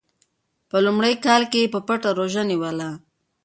په 0.69 0.77
لومړي 0.85 1.13
کال 1.25 1.41
کې 1.51 1.59
یې 1.63 1.71
په 1.73 1.79
پټه 1.87 2.09
روژه 2.19 2.43
نیوله. 2.51 2.89